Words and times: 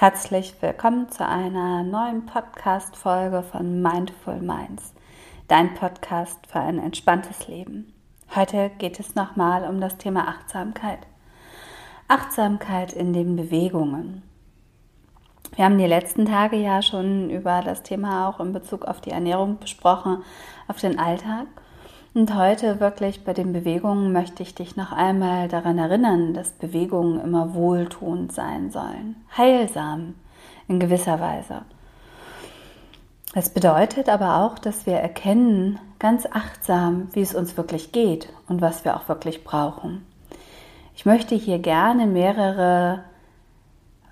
Herzlich 0.00 0.54
willkommen 0.60 1.10
zu 1.10 1.26
einer 1.26 1.82
neuen 1.82 2.24
Podcast-Folge 2.24 3.42
von 3.42 3.82
Mindful 3.82 4.38
Minds, 4.38 4.94
dein 5.48 5.74
Podcast 5.74 6.38
für 6.46 6.60
ein 6.60 6.78
entspanntes 6.78 7.48
Leben. 7.48 7.92
Heute 8.32 8.70
geht 8.78 9.00
es 9.00 9.16
nochmal 9.16 9.68
um 9.68 9.80
das 9.80 9.98
Thema 9.98 10.28
Achtsamkeit. 10.28 11.00
Achtsamkeit 12.06 12.92
in 12.92 13.12
den 13.12 13.34
Bewegungen. 13.34 14.22
Wir 15.56 15.64
haben 15.64 15.78
die 15.78 15.86
letzten 15.86 16.26
Tage 16.26 16.58
ja 16.58 16.80
schon 16.80 17.28
über 17.28 17.62
das 17.62 17.82
Thema 17.82 18.28
auch 18.28 18.38
in 18.38 18.52
Bezug 18.52 18.84
auf 18.84 19.00
die 19.00 19.10
Ernährung 19.10 19.58
besprochen, 19.58 20.22
auf 20.68 20.78
den 20.78 21.00
Alltag. 21.00 21.48
Und 22.18 22.34
heute 22.34 22.80
wirklich 22.80 23.22
bei 23.22 23.32
den 23.32 23.52
Bewegungen 23.52 24.12
möchte 24.12 24.42
ich 24.42 24.52
dich 24.52 24.74
noch 24.74 24.90
einmal 24.90 25.46
daran 25.46 25.78
erinnern, 25.78 26.34
dass 26.34 26.50
Bewegungen 26.50 27.20
immer 27.20 27.54
wohltuend 27.54 28.32
sein 28.32 28.72
sollen, 28.72 29.14
heilsam 29.36 30.16
in 30.66 30.80
gewisser 30.80 31.20
Weise. 31.20 31.62
Es 33.34 33.50
bedeutet 33.50 34.08
aber 34.08 34.38
auch, 34.38 34.58
dass 34.58 34.84
wir 34.84 34.96
erkennen, 34.96 35.78
ganz 36.00 36.26
achtsam, 36.26 37.06
wie 37.12 37.20
es 37.20 37.36
uns 37.36 37.56
wirklich 37.56 37.92
geht 37.92 38.28
und 38.48 38.60
was 38.60 38.84
wir 38.84 38.96
auch 38.96 39.08
wirklich 39.08 39.44
brauchen. 39.44 40.04
Ich 40.96 41.06
möchte 41.06 41.36
hier 41.36 41.60
gerne 41.60 42.08
mehrere 42.08 43.04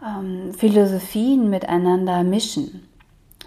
ähm, 0.00 0.54
Philosophien 0.54 1.50
miteinander 1.50 2.22
mischen. 2.22 2.85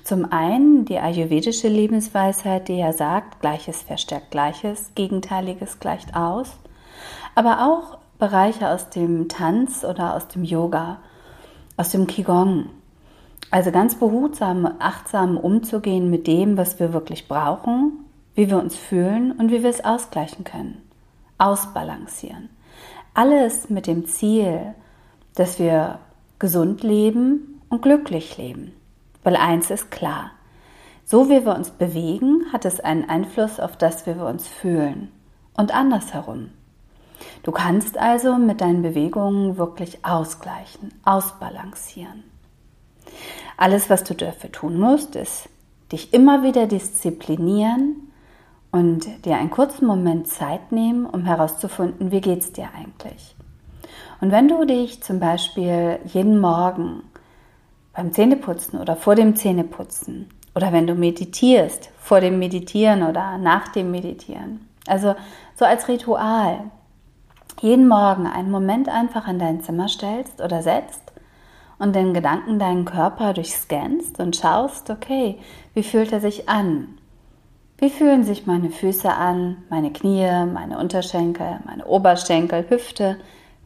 Zum 0.10 0.32
einen 0.32 0.86
die 0.86 0.98
ayurvedische 0.98 1.68
Lebensweisheit, 1.68 2.68
die 2.68 2.78
ja 2.78 2.94
sagt, 2.94 3.42
Gleiches 3.42 3.84
verstärkt 3.84 4.32
Gleiches, 4.32 4.90
Gegenteiliges 4.96 5.80
gleicht 5.80 6.16
aus, 6.16 6.58
aber 7.36 7.68
auch 7.68 8.00
Bereiche 8.18 8.72
aus 8.72 8.90
dem 8.90 9.30
Tanz 9.30 9.84
oder 9.84 10.16
aus 10.16 10.28
dem 10.28 10.44
Yoga, 10.44 10.98
aus 11.78 11.92
dem 11.92 12.08
Qigong. 12.08 12.70
Also 13.52 13.70
ganz 13.70 14.00
behutsam, 14.00 14.78
achtsam 14.80 15.38
umzugehen 15.38 16.10
mit 16.10 16.26
dem, 16.26 16.58
was 16.58 16.80
wir 16.80 16.92
wirklich 16.92 17.28
brauchen, 17.28 18.04
wie 18.34 18.50
wir 18.50 18.58
uns 18.58 18.76
fühlen 18.76 19.32
und 19.34 19.52
wie 19.52 19.62
wir 19.62 19.70
es 19.70 19.86
ausgleichen 19.86 20.44
können, 20.44 20.82
ausbalancieren. 21.38 22.50
Alles 23.14 23.70
mit 23.70 23.86
dem 23.86 24.08
Ziel, 24.08 24.74
dass 25.36 25.60
wir 25.60 26.00
gesund 26.40 26.82
leben 26.82 27.62
und 27.70 27.84
glücklich 27.84 28.40
leben. 28.40 28.74
Weil 29.24 29.36
eins 29.36 29.70
ist 29.70 29.92
klar, 29.92 30.32
so 31.06 31.30
wie 31.30 31.46
wir 31.46 31.56
uns 31.56 31.72
bewegen, 31.72 32.46
hat 32.54 32.66
es 32.66 32.80
einen 32.80 33.10
Einfluss 33.10 33.60
auf 33.60 33.76
das, 33.78 34.06
wie 34.06 34.16
wir 34.16 34.26
uns 34.26 34.48
fühlen. 34.48 35.12
Und 35.58 35.74
andersherum. 35.74 36.52
Du 37.44 37.52
kannst 37.52 37.98
also 37.98 38.36
mit 38.36 38.62
deinen 38.62 38.82
Bewegungen 38.82 39.58
wirklich 39.58 40.06
ausgleichen, 40.06 40.94
ausbalancieren. 41.04 42.24
Alles, 43.58 43.90
was 43.90 44.04
du 44.04 44.14
dafür 44.14 44.52
tun 44.52 44.80
musst, 44.80 45.16
ist 45.16 45.50
dich 45.92 46.14
immer 46.14 46.44
wieder 46.44 46.68
disziplinieren 46.68 48.12
und 48.72 49.26
dir 49.26 49.38
einen 49.38 49.50
kurzen 49.50 49.86
Moment 49.86 50.28
Zeit 50.28 50.72
nehmen, 50.72 51.06
um 51.06 51.26
herauszufinden, 51.26 52.12
wie 52.12 52.22
geht 52.22 52.42
es 52.42 52.54
dir 52.54 52.70
eigentlich. 52.78 53.36
Und 54.22 54.32
wenn 54.32 54.48
du 54.48 54.66
dich 54.66 55.02
zum 55.02 55.20
Beispiel 55.20 56.00
jeden 56.06 56.40
Morgen 56.40 57.04
beim 57.94 58.12
Zähneputzen 58.12 58.80
oder 58.80 58.96
vor 58.96 59.16
dem 59.16 59.36
Zähneputzen 59.36 60.30
oder 60.56 60.72
wenn 60.74 60.88
du 60.88 60.96
meditierst, 60.96 61.90
vor 62.00 62.22
dem 62.22 62.40
Meditieren 62.40 63.04
oder 63.04 63.38
nach 63.38 63.70
dem 63.70 63.92
Meditieren. 63.92 64.68
Also 64.88 65.16
so 65.56 65.66
als 65.66 65.88
Ritual. 65.88 66.72
Jeden 67.62 67.88
Morgen 67.88 68.26
einen 68.26 68.52
Moment 68.52 68.90
einfach 68.90 69.28
in 69.28 69.40
dein 69.40 69.62
Zimmer 69.62 69.88
stellst 69.88 70.42
oder 70.42 70.62
setzt 70.62 71.12
und 71.78 71.96
den 71.96 72.14
Gedanken 72.14 72.60
deinen 72.60 72.86
Körper 72.86 73.34
durchscannst 73.34 74.20
und 74.20 74.36
schaust, 74.36 74.90
okay, 74.90 75.40
wie 75.74 75.84
fühlt 75.84 76.12
er 76.12 76.22
sich 76.22 76.48
an? 76.48 77.00
Wie 77.78 77.90
fühlen 77.90 78.24
sich 78.24 78.46
meine 78.46 78.70
Füße 78.70 79.10
an, 79.10 79.58
meine 79.70 79.92
Knie, 79.92 80.28
meine 80.54 80.78
Unterschenkel, 80.78 81.60
meine 81.66 81.86
Oberschenkel, 81.86 82.70
Hüfte, 82.70 83.18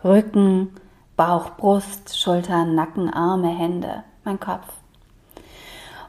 Rücken, 0.03 0.69
Bauch, 1.15 1.57
Brust, 1.57 2.19
Schultern, 2.19 2.75
Nacken, 2.75 3.11
Arme, 3.11 3.49
Hände? 3.49 4.03
Mein 4.23 4.39
Kopf. 4.39 4.67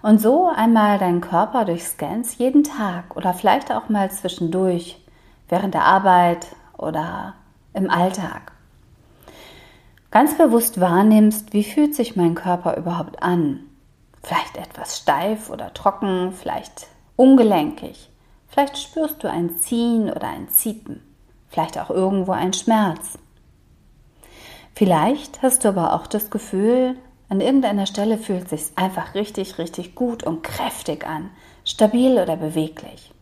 Und 0.03 0.21
so 0.21 0.51
einmal 0.55 0.99
deinen 0.99 1.21
Körper 1.21 1.65
durch 1.65 1.85
Scans 1.85 2.37
jeden 2.37 2.63
Tag 2.63 3.17
oder 3.17 3.33
vielleicht 3.33 3.73
auch 3.73 3.89
mal 3.89 4.11
zwischendurch, 4.11 5.03
während 5.49 5.75
der 5.75 5.85
Arbeit 5.85 6.49
oder 6.77 7.35
im 7.73 7.91
Alltag. 7.91 8.53
Ganz 10.11 10.37
bewusst 10.37 10.81
wahrnimmst, 10.81 11.53
wie 11.53 11.65
fühlt 11.65 11.95
sich 11.95 12.17
mein 12.17 12.35
Körper 12.35 12.77
überhaupt 12.77 13.23
an. 13.23 13.61
Vielleicht 14.23 14.57
etwas 14.57 14.99
steif 14.99 15.51
oder 15.51 15.75
trocken, 15.75 16.33
vielleicht 16.33 16.87
ungelenkig. 17.17 18.11
Vielleicht 18.47 18.79
spürst 18.79 19.25
du 19.25 19.29
ein 19.31 19.57
Ziehen 19.57 20.11
oder 20.11 20.29
ein 20.29 20.49
Ziepen, 20.49 21.03
vielleicht 21.49 21.79
auch 21.79 21.91
irgendwo 21.91 22.33
ein 22.33 22.53
Schmerz. 22.53 23.19
Vielleicht 24.75 25.43
hast 25.43 25.65
du 25.65 25.69
aber 25.69 25.95
auch 25.95 26.07
das 26.07 26.31
Gefühl, 26.31 26.97
an 27.29 27.41
irgendeiner 27.41 27.87
Stelle 27.87 28.19
fühlt 28.19 28.45
es 28.45 28.69
sich 28.69 28.79
einfach 28.79 29.15
richtig, 29.15 29.59
richtig 29.59 29.95
gut 29.95 30.23
und 30.23 30.43
kräftig 30.43 31.07
an, 31.07 31.31
stabil 31.65 32.19
oder 32.19 32.37
beweglich. 32.37 33.12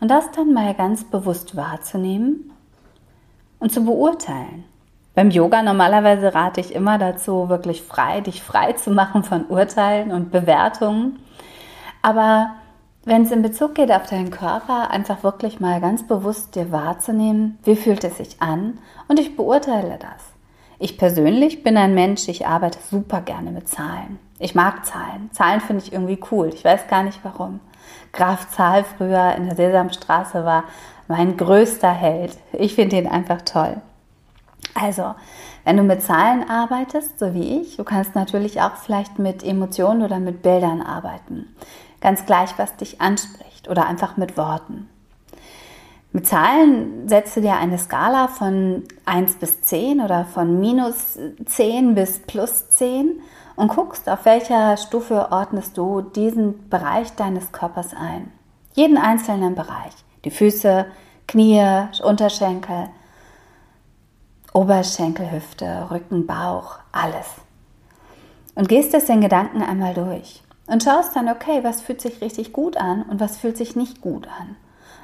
Und 0.00 0.10
das 0.10 0.30
dann 0.32 0.52
mal 0.52 0.74
ganz 0.74 1.04
bewusst 1.04 1.56
wahrzunehmen 1.56 2.52
und 3.60 3.72
zu 3.72 3.84
beurteilen. 3.84 4.64
Beim 5.14 5.30
Yoga 5.30 5.62
normalerweise 5.62 6.34
rate 6.34 6.60
ich 6.60 6.74
immer 6.74 6.98
dazu, 6.98 7.48
wirklich 7.48 7.82
frei, 7.82 8.20
dich 8.20 8.42
frei 8.42 8.72
zu 8.72 8.90
machen 8.90 9.22
von 9.24 9.46
Urteilen 9.46 10.10
und 10.10 10.32
Bewertungen. 10.32 11.20
Aber 12.00 12.52
wenn 13.04 13.22
es 13.22 13.30
in 13.30 13.42
Bezug 13.42 13.74
geht 13.74 13.92
auf 13.92 14.06
deinen 14.06 14.30
Körper, 14.30 14.90
einfach 14.90 15.22
wirklich 15.22 15.60
mal 15.60 15.80
ganz 15.80 16.06
bewusst 16.06 16.54
dir 16.54 16.72
wahrzunehmen, 16.72 17.58
wie 17.62 17.76
fühlt 17.76 18.04
es 18.04 18.16
sich 18.16 18.40
an 18.40 18.78
und 19.06 19.20
ich 19.20 19.36
beurteile 19.36 19.98
das. 20.00 20.31
Ich 20.84 20.98
persönlich 20.98 21.62
bin 21.62 21.76
ein 21.76 21.94
Mensch, 21.94 22.26
ich 22.26 22.48
arbeite 22.48 22.80
super 22.90 23.20
gerne 23.20 23.52
mit 23.52 23.68
Zahlen. 23.68 24.18
Ich 24.40 24.56
mag 24.56 24.84
Zahlen. 24.84 25.30
Zahlen 25.30 25.60
finde 25.60 25.84
ich 25.84 25.92
irgendwie 25.92 26.18
cool. 26.32 26.50
Ich 26.52 26.64
weiß 26.64 26.88
gar 26.88 27.04
nicht 27.04 27.20
warum. 27.22 27.60
Graf 28.12 28.50
Zahl 28.50 28.82
früher 28.82 29.36
in 29.36 29.44
der 29.44 29.54
Sesamstraße 29.54 30.44
war 30.44 30.64
mein 31.06 31.36
größter 31.36 31.92
Held. 31.92 32.36
Ich 32.52 32.74
finde 32.74 32.96
ihn 32.96 33.06
einfach 33.06 33.42
toll. 33.42 33.76
Also, 34.74 35.14
wenn 35.62 35.76
du 35.76 35.84
mit 35.84 36.02
Zahlen 36.02 36.50
arbeitest, 36.50 37.16
so 37.16 37.32
wie 37.32 37.60
ich, 37.60 37.76
du 37.76 37.84
kannst 37.84 38.16
natürlich 38.16 38.60
auch 38.60 38.74
vielleicht 38.74 39.20
mit 39.20 39.44
Emotionen 39.44 40.02
oder 40.02 40.18
mit 40.18 40.42
Bildern 40.42 40.82
arbeiten. 40.82 41.54
Ganz 42.00 42.26
gleich, 42.26 42.58
was 42.58 42.74
dich 42.74 43.00
anspricht 43.00 43.68
oder 43.68 43.86
einfach 43.86 44.16
mit 44.16 44.36
Worten. 44.36 44.88
Mit 46.14 46.26
Zahlen 46.26 47.08
setzt 47.08 47.36
du 47.36 47.40
dir 47.40 47.54
eine 47.54 47.78
Skala 47.78 48.28
von 48.28 48.84
1 49.06 49.36
bis 49.36 49.62
10 49.62 50.02
oder 50.02 50.26
von 50.26 50.60
minus 50.60 51.18
10 51.46 51.94
bis 51.94 52.18
plus 52.18 52.68
10 52.68 53.20
und 53.56 53.68
guckst, 53.68 54.10
auf 54.10 54.26
welcher 54.26 54.76
Stufe 54.76 55.28
ordnest 55.30 55.78
du 55.78 56.02
diesen 56.02 56.68
Bereich 56.68 57.14
deines 57.14 57.50
Körpers 57.50 57.94
ein. 57.94 58.30
Jeden 58.74 58.98
einzelnen 58.98 59.54
Bereich. 59.54 59.92
Die 60.26 60.30
Füße, 60.30 60.84
Knie, 61.26 61.64
Unterschenkel, 62.02 62.88
Oberschenkel, 64.52 65.32
Hüfte, 65.32 65.88
Rücken, 65.90 66.26
Bauch, 66.26 66.78
alles. 66.92 67.26
Und 68.54 68.68
gehst 68.68 68.92
es 68.92 69.08
in 69.08 69.22
Gedanken 69.22 69.62
einmal 69.62 69.94
durch. 69.94 70.42
Und 70.66 70.82
schaust 70.82 71.16
dann, 71.16 71.30
okay, 71.30 71.60
was 71.62 71.80
fühlt 71.80 72.02
sich 72.02 72.20
richtig 72.20 72.52
gut 72.52 72.76
an 72.76 73.02
und 73.02 73.18
was 73.18 73.38
fühlt 73.38 73.56
sich 73.56 73.76
nicht 73.76 74.02
gut 74.02 74.28
an. 74.28 74.56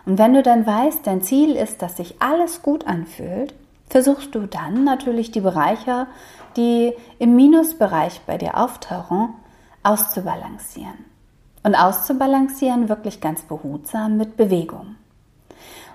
Und 0.08 0.18
wenn 0.18 0.32
du 0.32 0.42
dann 0.42 0.66
weißt, 0.66 1.06
dein 1.06 1.20
Ziel 1.20 1.54
ist, 1.54 1.82
dass 1.82 1.98
sich 1.98 2.14
alles 2.18 2.62
gut 2.62 2.86
anfühlt, 2.86 3.54
versuchst 3.90 4.34
du 4.34 4.46
dann 4.46 4.82
natürlich 4.82 5.32
die 5.32 5.42
Bereiche, 5.42 6.06
die 6.56 6.94
im 7.18 7.36
Minusbereich 7.36 8.22
bei 8.26 8.38
dir 8.38 8.56
auftauchen, 8.56 9.34
auszubalancieren. 9.82 11.04
Und 11.62 11.74
auszubalancieren 11.74 12.88
wirklich 12.88 13.20
ganz 13.20 13.42
behutsam 13.42 14.16
mit 14.16 14.38
Bewegung. 14.38 14.96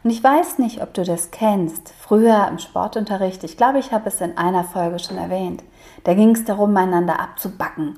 Und 0.03 0.11
ich 0.11 0.23
weiß 0.23 0.59
nicht, 0.59 0.83
ob 0.83 0.93
du 0.93 1.03
das 1.03 1.31
kennst. 1.31 1.91
Früher 1.99 2.47
im 2.47 2.59
Sportunterricht, 2.59 3.43
ich 3.43 3.57
glaube, 3.57 3.79
ich 3.79 3.91
habe 3.91 4.09
es 4.09 4.21
in 4.21 4.37
einer 4.37 4.63
Folge 4.63 4.99
schon 4.99 5.17
erwähnt, 5.17 5.63
da 6.03 6.13
ging 6.13 6.35
es 6.35 6.45
darum, 6.45 6.77
einander 6.77 7.19
abzubacken 7.19 7.97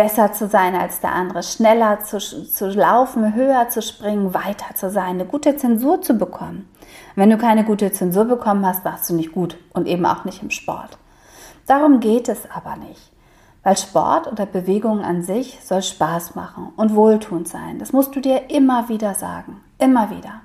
besser 0.00 0.32
zu 0.32 0.48
sein 0.48 0.74
als 0.74 1.00
der 1.00 1.12
andere, 1.12 1.42
schneller 1.42 2.00
zu, 2.00 2.18
zu 2.20 2.68
laufen, 2.70 3.34
höher 3.34 3.68
zu 3.68 3.82
springen, 3.82 4.32
weiter 4.32 4.74
zu 4.74 4.88
sein, 4.88 5.10
eine 5.10 5.26
gute 5.26 5.58
Zensur 5.58 6.00
zu 6.00 6.14
bekommen. 6.14 6.70
wenn 7.16 7.28
du 7.28 7.36
keine 7.36 7.64
gute 7.64 7.92
Zensur 7.92 8.24
bekommen 8.24 8.64
hast, 8.64 8.82
warst 8.82 9.10
du 9.10 9.14
nicht 9.14 9.32
gut 9.32 9.58
und 9.74 9.86
eben 9.86 10.06
auch 10.06 10.24
nicht 10.24 10.42
im 10.42 10.48
Sport. 10.48 10.96
Darum 11.66 12.00
geht 12.00 12.30
es 12.30 12.50
aber 12.50 12.76
nicht. 12.76 13.12
Weil 13.62 13.76
Sport 13.76 14.26
oder 14.32 14.46
Bewegung 14.46 15.04
an 15.04 15.22
sich 15.22 15.58
soll 15.62 15.82
Spaß 15.82 16.34
machen 16.34 16.72
und 16.76 16.94
wohltuend 16.94 17.46
sein. 17.46 17.78
Das 17.78 17.92
musst 17.92 18.16
du 18.16 18.20
dir 18.20 18.48
immer 18.48 18.88
wieder 18.88 19.12
sagen. 19.12 19.60
Immer 19.78 20.08
wieder. 20.08 20.40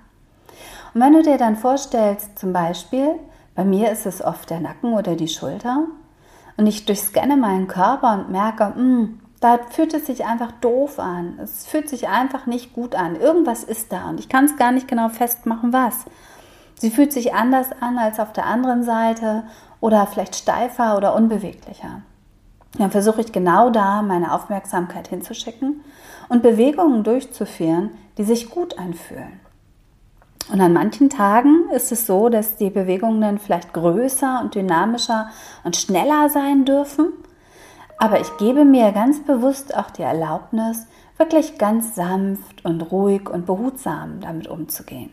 Und 0.94 1.00
wenn 1.00 1.14
du 1.14 1.22
dir 1.22 1.38
dann 1.38 1.56
vorstellst, 1.56 2.38
zum 2.38 2.52
Beispiel, 2.52 3.12
bei 3.56 3.64
mir 3.64 3.90
ist 3.90 4.06
es 4.06 4.22
oft 4.22 4.50
der 4.50 4.60
Nacken 4.60 4.96
oder 4.96 5.16
die 5.16 5.30
Schulter, 5.30 5.86
und 6.58 6.68
ich 6.68 6.86
durchscanne 6.86 7.38
meinen 7.38 7.68
Körper 7.68 8.14
und 8.14 8.32
merke, 8.32 8.66
mh, 8.66 8.76
hm, 8.76 9.20
da 9.40 9.60
fühlt 9.70 9.94
es 9.94 10.06
sich 10.06 10.26
einfach 10.26 10.52
doof 10.54 11.00
an. 11.00 11.38
Es 11.42 11.68
fühlt 11.68 11.90
sich 11.90 12.08
einfach 12.08 12.46
nicht 12.46 12.74
gut 12.74 12.96
an. 12.96 13.16
Irgendwas 13.16 13.64
ist 13.64 13.92
da 13.92 14.10
und 14.10 14.20
ich 14.20 14.30
kann 14.30 14.46
es 14.46 14.58
gar 14.58 14.72
nicht 14.72 14.88
genau 14.88 15.10
festmachen, 15.10 15.74
was. 15.74 16.06
Sie 16.76 16.90
fühlt 16.90 17.14
sich 17.14 17.34
anders 17.34 17.68
an 17.80 17.98
als 17.98 18.20
auf 18.20 18.34
der 18.34 18.46
anderen 18.46 18.84
Seite 18.84 19.44
oder 19.80 20.08
vielleicht 20.08 20.36
steifer 20.36 20.98
oder 20.98 21.16
unbeweglicher. 21.16 22.02
Dann 22.78 22.92
versuche 22.92 23.22
ich 23.22 23.32
genau 23.32 23.70
da 23.70 24.02
meine 24.02 24.34
Aufmerksamkeit 24.34 25.08
hinzuschicken 25.08 25.82
und 26.28 26.44
Bewegungen 26.44 27.04
durchzuführen, 27.04 27.92
die 28.18 28.24
sich 28.24 28.50
gut 28.50 28.78
anfühlen. 28.78 29.40
Und 30.52 30.62
an 30.62 30.74
manchen 30.74 31.10
Tagen 31.10 31.70
ist 31.74 31.92
es 31.92 32.06
so, 32.06 32.30
dass 32.30 32.58
die 32.58 32.70
Bewegungen 32.70 33.22
dann 33.22 33.40
vielleicht 33.40 33.74
größer 33.74 34.42
und 34.44 34.54
dynamischer 34.54 35.30
und 35.64 35.76
schneller 35.76 36.30
sein 36.30 36.66
dürfen. 36.66 37.14
Aber 37.98 38.20
ich 38.20 38.38
gebe 38.38 38.66
mir 38.66 38.92
ganz 38.92 39.24
bewusst 39.24 39.76
auch 39.76 39.90
die 39.90 40.02
Erlaubnis, 40.02 40.86
wirklich 41.18 41.58
ganz 41.58 41.96
sanft 41.96 42.66
und 42.66 42.82
ruhig 42.92 43.30
und 43.30 43.46
behutsam 43.46 44.20
damit 44.20 44.48
umzugehen. 44.48 45.12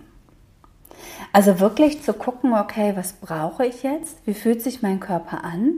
Also 1.32 1.60
wirklich 1.60 2.02
zu 2.02 2.12
gucken, 2.12 2.52
okay, 2.52 2.92
was 2.96 3.14
brauche 3.14 3.66
ich 3.66 3.82
jetzt? 3.82 4.18
Wie 4.26 4.34
fühlt 4.34 4.62
sich 4.62 4.82
mein 4.82 5.00
Körper 5.00 5.44
an? 5.44 5.74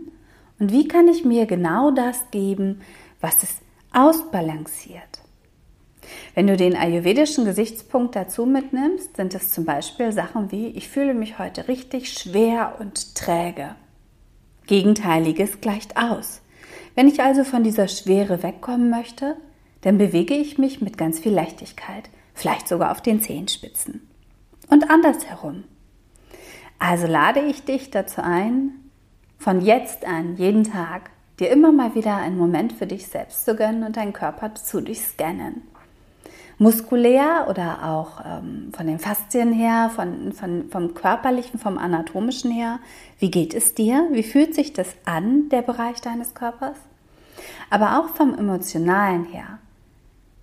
Und 0.58 0.72
wie 0.72 0.88
kann 0.88 1.08
ich 1.08 1.24
mir 1.24 1.46
genau 1.46 1.90
das 1.90 2.30
geben, 2.30 2.80
was 3.20 3.42
es 3.42 3.56
ausbalanciert? 3.92 5.20
Wenn 6.34 6.46
du 6.46 6.56
den 6.56 6.76
ayurvedischen 6.76 7.44
Gesichtspunkt 7.44 8.14
dazu 8.16 8.46
mitnimmst, 8.46 9.16
sind 9.16 9.34
es 9.34 9.52
zum 9.52 9.64
Beispiel 9.64 10.12
Sachen 10.12 10.50
wie, 10.52 10.68
ich 10.68 10.88
fühle 10.88 11.14
mich 11.14 11.38
heute 11.38 11.68
richtig 11.68 12.12
schwer 12.12 12.76
und 12.78 13.14
träge. 13.14 13.74
Gegenteiliges 14.66 15.60
gleicht 15.60 15.96
aus. 15.96 16.40
Wenn 16.94 17.08
ich 17.08 17.20
also 17.22 17.44
von 17.44 17.64
dieser 17.64 17.88
Schwere 17.88 18.42
wegkommen 18.42 18.90
möchte, 18.90 19.36
dann 19.80 19.98
bewege 19.98 20.34
ich 20.34 20.58
mich 20.58 20.80
mit 20.80 20.96
ganz 20.96 21.18
viel 21.18 21.32
Leichtigkeit, 21.32 22.08
vielleicht 22.32 22.68
sogar 22.68 22.90
auf 22.90 23.00
den 23.00 23.20
Zehenspitzen. 23.20 24.08
Und 24.68 24.90
andersherum. 24.90 25.64
Also 26.78 27.06
lade 27.06 27.40
ich 27.40 27.64
dich 27.64 27.90
dazu 27.90 28.22
ein, 28.22 28.72
von 29.38 29.60
jetzt 29.60 30.06
an, 30.06 30.36
jeden 30.36 30.64
Tag, 30.64 31.10
dir 31.38 31.50
immer 31.50 31.72
mal 31.72 31.94
wieder 31.94 32.16
einen 32.16 32.38
Moment 32.38 32.72
für 32.72 32.86
dich 32.86 33.08
selbst 33.08 33.44
zu 33.44 33.56
gönnen 33.56 33.84
und 33.84 33.96
deinen 33.96 34.12
Körper 34.12 34.54
zu 34.54 34.80
durchscannen 34.80 35.62
muskulär 36.64 37.46
oder 37.50 37.84
auch 37.84 38.22
ähm, 38.24 38.72
von 38.74 38.86
den 38.86 38.98
Faszien 38.98 39.52
her, 39.52 39.90
von, 39.94 40.32
von, 40.32 40.70
vom 40.70 40.94
körperlichen, 40.94 41.60
vom 41.60 41.76
anatomischen 41.76 42.50
her. 42.50 42.80
Wie 43.18 43.30
geht 43.30 43.52
es 43.52 43.74
dir? 43.74 44.08
Wie 44.12 44.22
fühlt 44.22 44.54
sich 44.54 44.72
das 44.72 44.88
an, 45.04 45.50
der 45.50 45.60
Bereich 45.60 46.00
deines 46.00 46.34
Körpers? 46.34 46.78
Aber 47.68 47.98
auch 47.98 48.08
vom 48.16 48.34
emotionalen 48.36 49.26
her. 49.26 49.58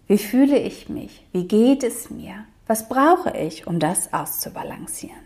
Wie 0.06 0.19
fühle 0.19 0.59
ich 0.59 0.89
mich? 0.89 1.25
Wie 1.31 1.47
geht 1.47 1.83
es 1.83 2.12
mir? 2.12 2.45
Was 2.68 2.88
brauche 2.88 3.35
ich, 3.35 3.65
um 3.65 3.79
das 3.79 4.13
auszubalancieren? 4.13 5.25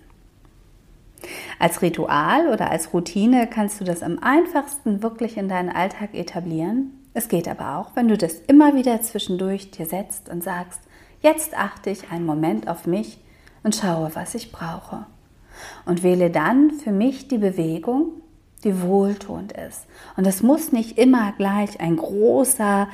Als 1.59 1.81
Ritual 1.81 2.47
oder 2.47 2.71
als 2.71 2.93
Routine 2.93 3.47
kannst 3.47 3.81
du 3.81 3.83
das 3.83 4.01
am 4.01 4.19
einfachsten 4.19 5.03
wirklich 5.03 5.35
in 5.35 5.49
deinen 5.49 5.69
Alltag 5.69 6.13
etablieren 6.13 7.04
es 7.15 7.29
geht 7.29 7.47
aber 7.47 7.77
auch, 7.77 7.95
wenn 7.95 8.09
du 8.09 8.17
das 8.17 8.33
immer 8.47 8.75
wieder 8.75 9.01
zwischendurch 9.01 9.71
dir 9.71 9.85
setzt 9.85 10.27
und 10.27 10.43
sagst, 10.43 10.81
jetzt 11.21 11.57
achte 11.57 11.89
ich 11.89 12.11
einen 12.11 12.25
Moment 12.25 12.67
auf 12.67 12.85
mich 12.85 13.19
und 13.63 13.73
schaue, 13.73 14.11
was 14.15 14.35
ich 14.35 14.51
brauche. 14.51 15.05
Und 15.85 16.03
wähle 16.03 16.29
dann 16.29 16.71
für 16.71 16.91
mich 16.91 17.29
die 17.29 17.37
Bewegung, 17.37 18.21
die 18.65 18.81
wohltuend 18.81 19.53
ist. 19.53 19.85
Und 20.17 20.27
es 20.27 20.43
muss 20.43 20.73
nicht 20.73 20.97
immer 20.97 21.31
gleich 21.37 21.79
ein 21.79 21.95
großer, 21.95 22.89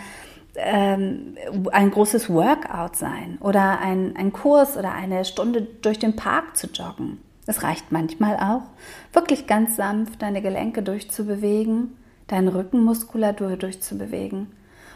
ähm, 0.55 1.35
ein 1.71 1.89
großes 1.89 2.29
Workout 2.29 2.95
sein 2.95 3.39
oder 3.41 3.79
ein, 3.79 4.15
ein 4.15 4.31
Kurs 4.31 4.77
oder 4.77 4.91
eine 4.91 5.25
Stunde 5.25 5.63
durch 5.81 5.97
den 5.97 6.15
Park 6.15 6.57
zu 6.57 6.67
joggen. 6.67 7.17
Es 7.47 7.63
reicht 7.63 7.91
manchmal 7.91 8.35
auch, 8.37 8.69
wirklich 9.13 9.47
ganz 9.47 9.77
sanft 9.77 10.21
deine 10.21 10.43
Gelenke 10.43 10.83
durchzubewegen 10.83 11.95
deine 12.31 12.55
Rückenmuskulatur 12.55 13.57
durchzubewegen 13.57 14.47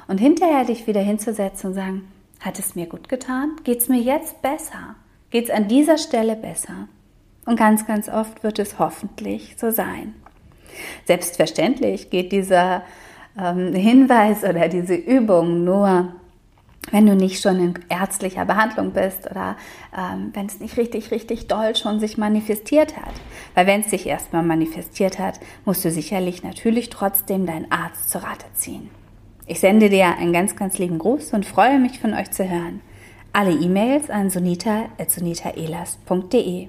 und 0.08 0.20
hinterher 0.20 0.66
dich 0.66 0.88
wieder 0.88 1.02
hinzusetzen 1.02 1.70
und 1.70 1.76
sagen, 1.76 2.08
hat 2.40 2.60
es 2.60 2.76
mir 2.76 2.86
gut 2.86 3.10
getan? 3.10 3.52
Geht 3.64 3.80
es 3.80 3.90
mir 3.90 4.00
jetzt 4.00 4.42
besser? 4.42 4.96
Geht 5.30 5.46
es 5.46 5.50
an 5.52 5.68
dieser 5.68 5.98
Stelle 5.98 6.36
besser? 6.36 6.88
Und 7.46 7.58
ganz, 7.58 7.86
ganz 7.86 8.10
oft 8.10 8.44
wird 8.44 8.58
es 8.60 8.80
hoffentlich 8.80 9.56
so 9.58 9.70
sein. 9.70 10.16
Selbstverständlich 11.06 12.10
geht 12.10 12.32
dieser 12.32 12.84
ähm, 13.40 13.74
Hinweis 13.74 14.44
oder 14.44 14.68
diese 14.68 14.96
Übung 14.96 15.64
nur 15.64 16.14
wenn 16.92 17.06
du 17.06 17.16
nicht 17.16 17.42
schon 17.42 17.60
in 17.60 17.74
ärztlicher 17.90 18.46
Behandlung 18.46 18.92
bist 18.92 19.30
oder 19.30 19.58
ähm, 19.98 20.32
wenn 20.34 20.46
es 20.46 20.60
nicht 20.60 20.78
richtig, 20.78 21.12
richtig 21.12 21.48
doll 21.48 21.76
schon 21.76 22.00
sich 22.00 22.18
manifestiert 22.18 22.96
hat. 22.96 23.14
Weil 23.56 23.66
wenn 23.66 23.82
es 23.82 23.90
sich 23.90 24.06
erstmal 24.06 24.44
manifestiert 24.44 25.18
hat, 25.18 25.40
musst 25.66 25.84
du 25.84 25.90
sicherlich 25.90 26.44
natürlich 26.44 26.92
trotzdem 26.92 27.48
deinen 27.48 27.72
Arzt 27.72 28.12
zu 28.12 28.22
Rate 28.22 28.46
ziehen. 28.54 28.92
Ich 29.48 29.60
sende 29.60 29.90
dir 29.90 30.18
einen 30.18 30.34
ganz, 30.34 30.56
ganz 30.56 30.78
lieben 30.78 31.00
Gruß 31.00 31.34
und 31.34 31.46
freue 31.46 31.80
mich 31.80 32.00
von 32.00 32.14
euch 32.14 32.32
zu 32.32 32.50
hören. 32.50 32.80
Alle 33.34 33.54
E-Mails 33.54 34.10
an 34.10 34.30
sonita.sonitaelas.de 34.30 36.68